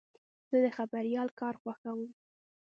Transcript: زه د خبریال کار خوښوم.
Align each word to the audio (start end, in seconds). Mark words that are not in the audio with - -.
زه 0.49 0.57
د 0.63 0.65
خبریال 0.77 1.29
کار 1.39 1.55
خوښوم. 1.61 2.01